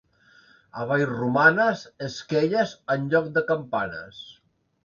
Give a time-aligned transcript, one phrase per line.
[0.83, 4.27] A Vallromanes, esquelles en lloc de campanes.